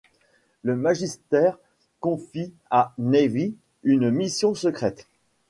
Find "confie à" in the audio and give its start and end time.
1.99-2.95